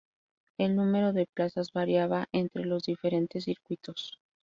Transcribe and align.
El 0.57 0.75
número 0.75 1.13
de 1.13 1.27
plazas 1.27 1.73
variaba 1.73 2.27
entre 2.31 2.65
los 2.65 2.81
diferentes 2.85 3.43
circuitos. 3.43 4.17